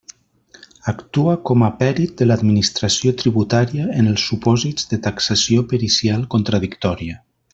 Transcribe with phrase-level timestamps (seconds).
[0.91, 7.21] Actua com a pèrit de l'Administració tributària en els supòsits de taxació pericial contradictòria.